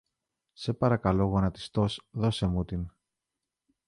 [0.53, 2.91] σε παρακαλώ γονατιστός, δώσε μου την